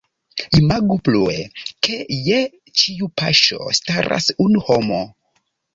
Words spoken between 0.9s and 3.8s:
plue, ke je ĉiu paŝo